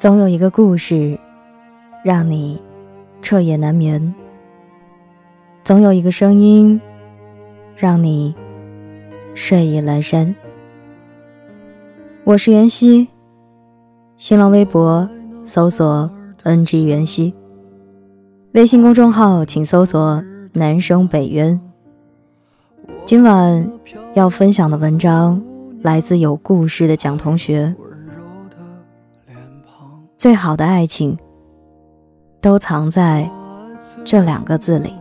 [0.00, 1.18] 总有一个故事，
[2.02, 2.58] 让你
[3.20, 4.14] 彻夜难眠；
[5.62, 6.80] 总有一个声音，
[7.76, 8.34] 让你
[9.34, 10.34] 睡意阑珊。
[12.24, 13.08] 我是袁熙，
[14.16, 15.06] 新浪微博
[15.44, 16.10] 搜索
[16.44, 17.34] “ng 袁熙”，
[18.52, 20.24] 微信公众号请搜索
[20.54, 21.60] “南生北渊”。
[23.04, 23.70] 今晚
[24.14, 25.42] 要分享的文章
[25.82, 27.76] 来自有故事的蒋同学。
[30.20, 31.16] 最好的爱情，
[32.42, 33.26] 都藏在
[34.04, 34.92] 这两个字里。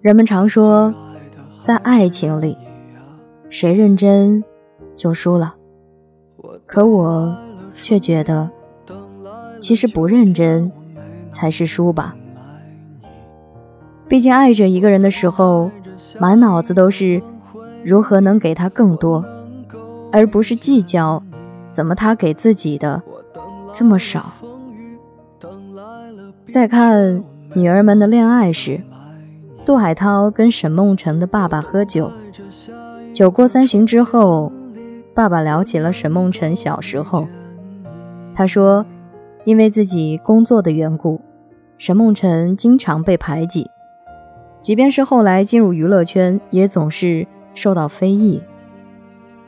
[0.00, 0.94] 人们常说，
[1.60, 2.56] 在爱情里，
[3.50, 4.44] 谁认真
[4.94, 5.56] 就输了。
[6.64, 7.36] 可我
[7.74, 8.48] 却觉得，
[9.58, 10.70] 其实不认真
[11.28, 12.14] 才是输吧。
[14.08, 15.70] 毕竟爱着一个人的时候，
[16.18, 17.22] 满脑子都是
[17.84, 19.24] 如何能给他更多，
[20.10, 21.22] 而不是计较
[21.70, 23.02] 怎么他给自己的
[23.74, 24.32] 这么少。
[26.48, 27.22] 再看
[27.54, 28.80] 女儿们的恋爱时，
[29.66, 32.10] 杜海涛跟沈梦辰的爸爸喝酒，
[33.12, 34.50] 酒过三巡之后，
[35.14, 37.28] 爸爸聊起了沈梦辰小时候。
[38.32, 38.86] 他说，
[39.44, 41.20] 因为自己工作的缘故，
[41.76, 43.68] 沈梦辰经常被排挤。
[44.60, 48.42] 即便是后来进入娱乐圈，也总是受到非议。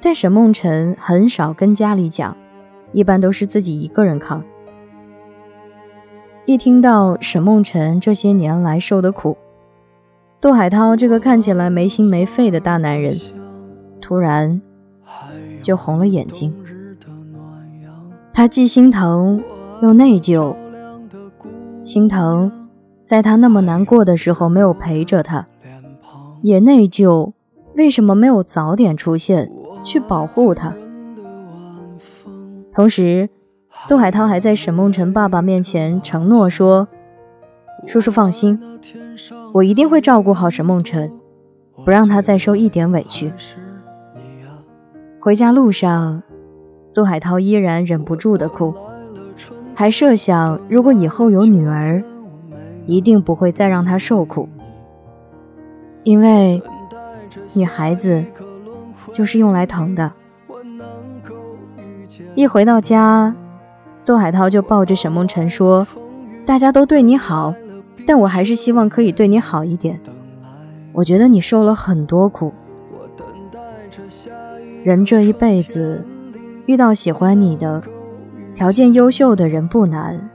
[0.00, 2.36] 但沈梦辰很少跟家里讲，
[2.92, 4.42] 一般都是自己一个人扛。
[6.46, 9.36] 一听到沈梦辰这些年来受的苦，
[10.40, 13.14] 杜海涛这个看起来没心没肺的大男人，
[14.00, 14.60] 突然
[15.60, 16.54] 就红了眼睛。
[18.32, 19.42] 他既心疼
[19.82, 20.56] 又内疚，
[21.84, 22.50] 心疼。
[23.10, 25.48] 在他那么难过的时候没有陪着他，
[26.42, 27.32] 也内疚，
[27.74, 29.50] 为什么没有早点出现
[29.82, 30.72] 去保护他？
[32.72, 33.28] 同时，
[33.88, 36.86] 杜海涛还在沈梦辰爸爸面前承诺说
[37.84, 38.60] ：“叔叔放心，
[39.54, 41.10] 我一定会照顾好沈梦辰，
[41.84, 43.32] 不让他再受一点委屈。”
[45.18, 46.22] 回家路上，
[46.94, 48.72] 杜海涛依然忍不住的哭，
[49.74, 52.04] 还设想如果以后有女儿。
[52.86, 54.48] 一定不会再让他受苦，
[56.02, 56.62] 因为
[57.54, 58.24] 女孩子
[59.12, 60.12] 就是用来疼的。
[62.34, 63.34] 一回到家，
[64.04, 65.86] 杜海涛就抱着沈梦辰说
[66.46, 67.54] ：“大家都对你好，
[68.06, 70.00] 但我还是希望可以对你好一点。
[70.92, 72.52] 我觉得你受了很多苦，
[74.82, 76.04] 人这一辈子
[76.66, 77.82] 遇到喜欢你的、
[78.54, 80.30] 条件优秀的人不难。”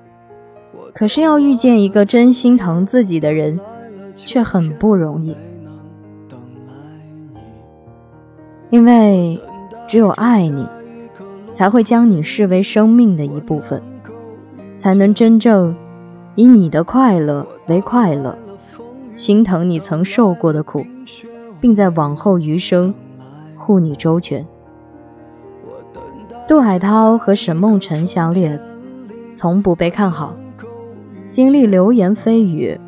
[0.93, 3.59] 可是要遇见一个真心疼自己的人，
[4.15, 5.35] 却很不容易。
[8.69, 9.39] 因为
[9.87, 10.67] 只有爱你，
[11.53, 13.81] 才会将你视为生命的一部分，
[14.77, 15.75] 才能真正
[16.35, 18.37] 以你的快乐为快乐，
[19.13, 20.85] 心疼你曾受过的苦，
[21.61, 22.93] 并在往后余生
[23.55, 24.45] 护你周全。
[26.47, 28.59] 杜海涛和沈梦辰相恋，
[29.33, 30.35] 从不被看好。
[31.25, 32.79] 经历流言蜚语，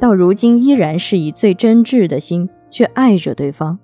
[0.00, 3.78] 到如今依然是以最真挚的心去爱着对方。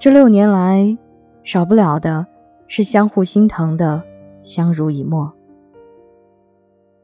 [0.00, 0.98] 这六年来，
[1.44, 2.26] 少不了的
[2.66, 4.02] 是相互心疼的
[4.42, 5.32] 相濡以沫。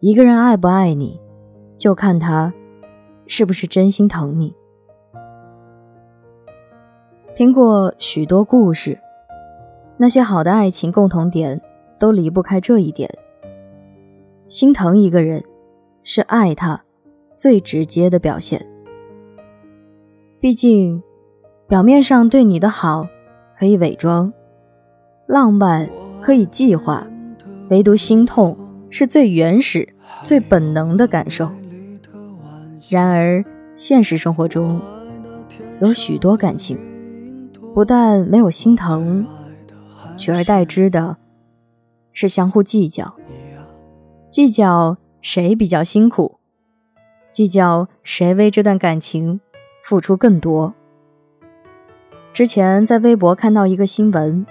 [0.00, 1.20] 一个人爱不爱你，
[1.78, 2.52] 就看他
[3.28, 4.52] 是不是真心疼你。
[7.36, 8.98] 听过许多故事，
[9.96, 11.60] 那些好的爱情共同点
[12.00, 13.08] 都离不开这一点：
[14.48, 15.40] 心疼一个人。
[16.04, 16.82] 是爱他
[17.36, 18.66] 最直接的表现。
[20.40, 21.02] 毕竟，
[21.68, 23.06] 表面上对你的好
[23.56, 24.32] 可以伪装，
[25.26, 25.88] 浪漫
[26.20, 27.06] 可以计划，
[27.70, 28.56] 唯独心痛
[28.90, 29.88] 是最原始、
[30.24, 31.50] 最本能的感受。
[32.90, 33.44] 然而，
[33.76, 34.80] 现实生活中
[35.80, 36.78] 有许多感情，
[37.72, 39.24] 不但没有心疼，
[40.16, 41.16] 取而代之的
[42.12, 43.14] 是相互计较，
[44.28, 44.96] 计较。
[45.22, 46.38] 谁比较辛苦？
[47.32, 49.40] 计较谁为这段感情
[49.82, 50.74] 付出更多。
[52.32, 54.44] 之前在微博看到一个新闻，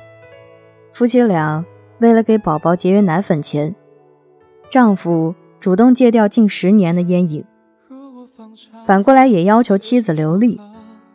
[0.94, 1.66] 夫妻俩
[2.00, 3.76] 为了给宝宝节约奶粉钱，
[4.70, 7.46] 丈夫主动戒掉近十年的烟瘾，
[8.88, 10.60] 反过来也要求妻子刘丽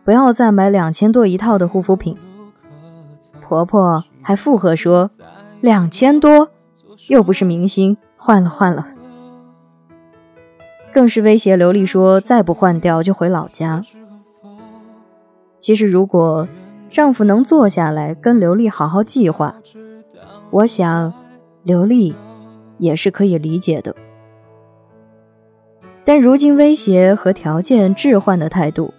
[0.04, 2.16] 不要再买两千多一套的护肤品。
[3.40, 5.10] 婆婆还附和说
[5.62, 6.50] ：“两千多，
[7.08, 8.88] 又不是明星，换了换了。”
[10.96, 13.82] 更是威胁刘丽说，再不换掉就回老家。
[15.58, 16.48] 其实，如果
[16.88, 19.56] 丈夫能坐下来跟刘丽好好计划，
[20.50, 21.12] 我想
[21.64, 22.14] 刘丽
[22.78, 23.94] 也是可以理解的。
[26.02, 28.94] 但如今威胁和条件置换的态度，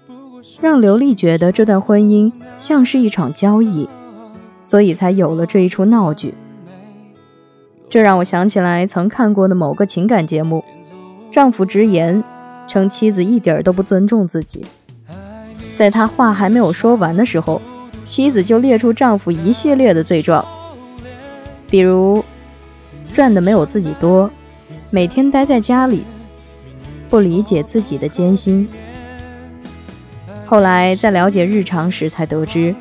[0.61, 3.89] 让刘丽觉得这段婚姻像是一场交易，
[4.61, 6.35] 所以才有了这一出闹剧。
[7.89, 10.63] 这让我想起来曾看过的某个情感节目，
[11.31, 12.23] 丈夫直言
[12.67, 14.65] 称妻子一点都不尊重自己。
[15.75, 17.61] 在他话还没有说完的时候，
[18.05, 20.43] 妻子就列出丈夫一系列的罪状，
[21.69, 22.23] 比如
[23.13, 24.29] 赚的没有自己多，
[24.89, 26.03] 每天待在家里，
[27.09, 28.67] 不理解自己的艰辛。
[30.45, 32.73] 后来在了解日常时才得知，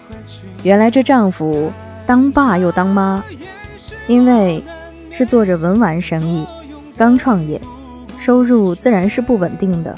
[0.63, 1.71] 原来这丈夫
[2.07, 3.23] 当爸又当妈，
[4.07, 4.63] 因为
[5.11, 6.47] 是做着文玩生意，
[6.97, 7.61] 刚创业，
[8.19, 9.97] 收入自然是不稳定的。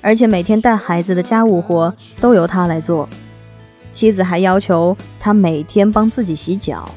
[0.00, 3.08] 而且每天带孩子的家务活都由他来做，
[3.90, 6.88] 妻子还要求他每天帮自己洗脚。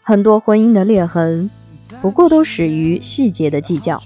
[0.00, 1.50] 很多婚姻的裂痕，
[2.00, 4.00] 不过都始于细节的计较，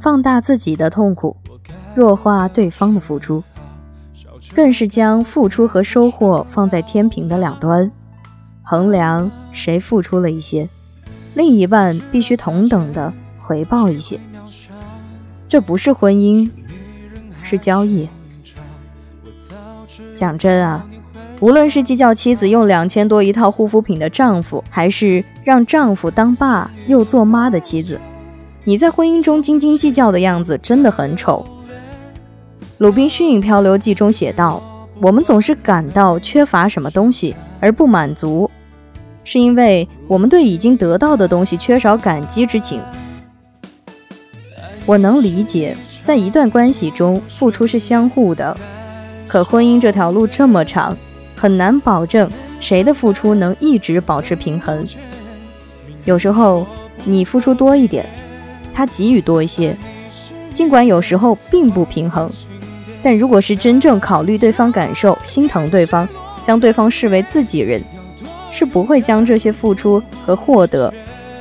[0.00, 1.36] 放大自己的痛苦，
[1.94, 3.42] 弱化对方的付出，
[4.54, 7.90] 更是将付出和收获放在天平的两端，
[8.62, 10.68] 衡量谁付出了一些，
[11.34, 13.10] 另一半必须同等的
[13.44, 14.18] 回报一些。
[15.46, 16.48] 这不是婚姻，
[17.42, 18.08] 是交易。
[20.14, 20.86] 讲真啊，
[21.40, 28.00] 无论是计较妻子用两千多一套护肤品的丈夫，还是让丈夫当爸又做妈的妻子，
[28.64, 31.44] 你在婚姻中斤斤计较的样子真的很丑。
[32.78, 34.62] 《鲁滨逊漂流记》中写道
[35.02, 38.50] ：“我们总是感到缺乏什么东西而不满足，
[39.22, 42.82] 是因为我们对已经得到的东西缺少感激之情。”
[44.86, 48.56] 我能理解，在一段关系中，付出是相互的。
[49.26, 50.96] 可婚姻这条路这么长，
[51.34, 54.86] 很难保证谁的付出能一直保持平衡。
[56.04, 56.66] 有时候
[57.04, 58.06] 你付出多一点，
[58.74, 59.74] 他给予多一些，
[60.52, 62.30] 尽管有时候并不平衡，
[63.02, 66.06] 但如果是真正考虑对方感受、心疼对方，
[66.42, 67.82] 将对方视为自己人，
[68.50, 70.92] 是不会将这些付出和获得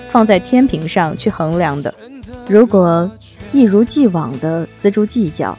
[0.07, 1.93] 放在天平上去衡量的。
[2.47, 3.11] 如果
[3.53, 5.55] 一如既往的锱铢计较，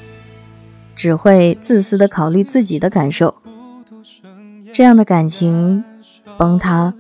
[0.97, 3.33] 只会自私的考虑自己的感受，
[4.73, 5.85] 这样的感情
[6.37, 6.93] 崩塌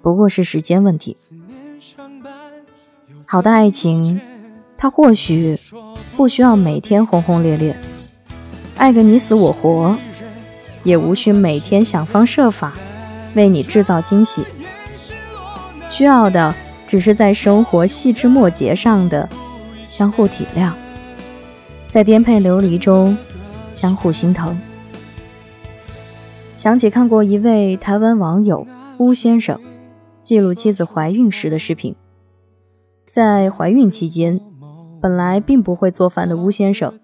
[0.00, 1.16] 不过是时间问题。
[3.26, 4.20] 好的爱情，
[4.76, 5.58] 它或许
[6.16, 7.76] 不需要每天轰轰烈烈，
[8.76, 9.98] 爱个你死我活，
[10.84, 12.74] 也无需每天想方设法
[13.34, 14.44] 为你制造惊喜，
[15.90, 16.54] 需要的
[16.86, 19.28] 只是在生活细枝末节上的。
[19.88, 20.74] 相互体谅，
[21.88, 23.16] 在颠沛流离中
[23.70, 24.60] 相互心疼。
[26.58, 28.66] 想起看过一位台湾网友
[28.98, 29.58] 巫先生
[30.22, 31.96] 记录妻子怀孕时的视频，
[33.10, 34.38] 在怀孕期间，
[35.00, 37.00] 本来并不会做饭的巫先生，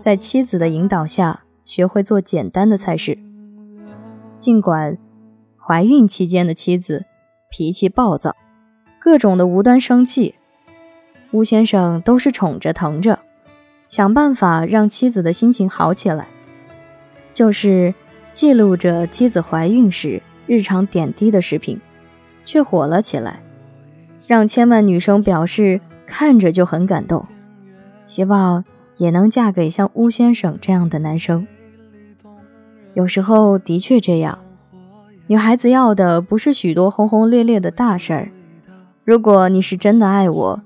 [0.00, 3.16] 在妻子的引导下学会做简单的菜式。
[4.40, 4.98] 尽管
[5.56, 7.04] 怀孕期间的妻子
[7.48, 8.34] 脾气暴躁，
[9.00, 10.34] 各种的无端生气。
[11.34, 13.18] 巫先生都是宠着疼着，
[13.88, 16.28] 想办法让妻子的心情好起来，
[17.34, 17.92] 就是
[18.32, 21.80] 记录着妻子怀孕时日常点滴的视频，
[22.44, 23.42] 却火了起来，
[24.28, 27.26] 让千万女生表示看着就很感动，
[28.06, 28.64] 希望
[28.96, 31.48] 也能嫁给像巫先生这样的男生。
[32.94, 34.38] 有时候的确这样，
[35.26, 38.30] 女孩子要的不是许多轰轰烈烈的大事儿，
[39.02, 40.62] 如果你是真的爱我。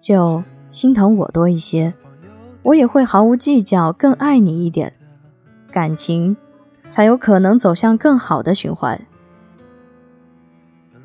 [0.00, 1.92] 就心疼我多一些，
[2.62, 4.92] 我也会毫无计较，更爱你一点，
[5.70, 6.36] 感情
[6.88, 9.00] 才有可能走向更好的循环。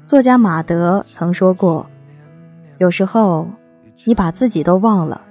[0.05, 1.87] 作家马德曾说过
[2.77, 3.47] ：“有时候
[4.05, 5.21] 你把自己都忘了，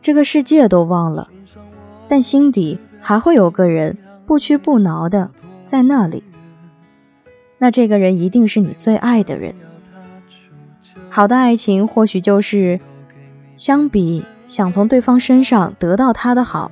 [0.00, 1.28] 这个世界都忘了，
[2.06, 5.30] 但心底还会有个人不屈不挠的
[5.64, 6.24] 在那里。
[7.58, 9.54] 那这个人一定是你最爱的人。”
[11.10, 12.80] 好的爱情或许就是，
[13.56, 16.70] 相比想从对方身上得到他的好，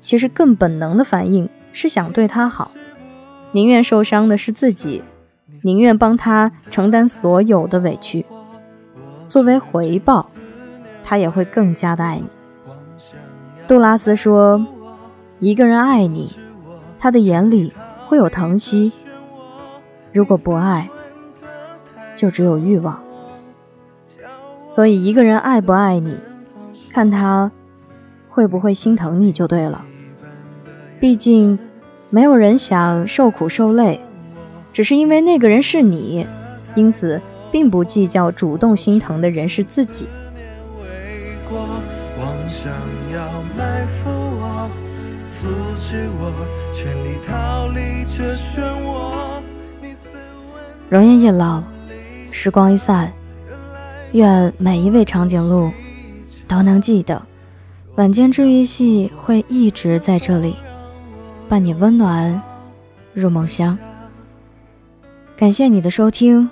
[0.00, 2.72] 其实更本能的反应是想对他好，
[3.52, 5.02] 宁愿受伤的是自己，
[5.62, 8.26] 宁愿帮他承担所有的委屈，
[9.28, 10.30] 作为回报，
[11.02, 12.26] 他也会更加的爱你。
[13.68, 14.66] 杜拉斯说
[15.40, 16.36] ：“一个人爱你，
[16.98, 17.72] 他的眼里
[18.06, 18.92] 会有疼惜；
[20.12, 20.88] 如果不爱，
[22.14, 23.00] 就只有欲望。”
[24.68, 26.18] 所以，一个人爱不爱你，
[26.90, 27.50] 看他
[28.28, 29.84] 会不会心疼你就对了。
[31.00, 31.58] 毕竟，
[32.10, 34.00] 没有人想受苦受累，
[34.72, 36.26] 只是因为那个人是你，
[36.74, 37.20] 因此
[37.52, 40.08] 并不计较主动心疼的人是自己。
[50.88, 51.62] 容颜一老，
[52.30, 53.12] 时光一散，
[54.12, 55.70] 愿每一位长颈鹿
[56.48, 57.20] 都能记得，
[57.96, 60.56] 晚间治愈系会一直在这里。
[61.48, 62.42] 伴你温暖
[63.14, 63.78] 入梦乡。
[65.36, 66.50] 感谢你的收听，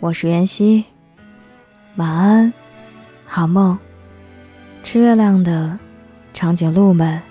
[0.00, 0.84] 我是妍希，
[1.96, 2.52] 晚安，
[3.26, 3.78] 好梦。
[4.82, 5.78] 吃月亮的
[6.34, 7.22] 长颈鹿们，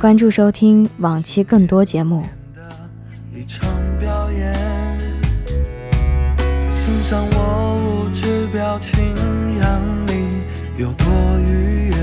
[0.00, 2.24] 关注收听往期更多节目。
[3.34, 3.46] 欣
[7.08, 8.98] 赏我无知表情，
[9.58, 10.42] 让你
[10.76, 11.06] 有多
[11.40, 11.94] 愉悦。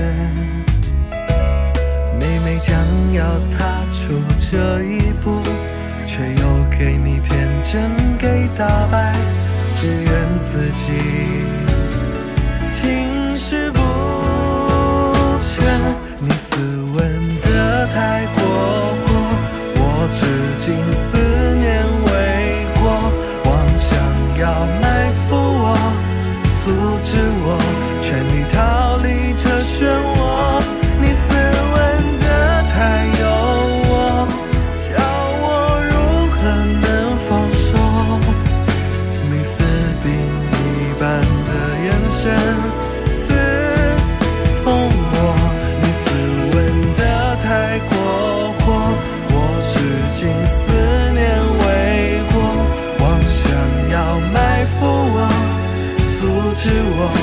[2.58, 2.74] 将
[3.12, 3.22] 要
[3.56, 4.20] 踏出
[4.50, 5.40] 这一步，
[6.04, 9.14] 却又给你天真给打败，
[9.76, 10.94] 只怨自己
[12.68, 13.78] 情绪不
[15.38, 15.62] 全。
[16.18, 16.56] 你斯
[16.96, 18.42] 文的太过
[19.04, 19.06] 火，
[19.76, 20.26] 我至
[20.58, 21.15] 今思
[26.96, 27.58] 阻止我，
[28.00, 29.86] 全力逃离这漩
[30.16, 30.35] 涡。
[56.66, 57.15] 是我